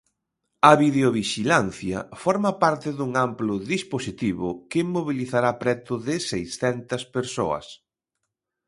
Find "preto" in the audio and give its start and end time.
5.63-5.93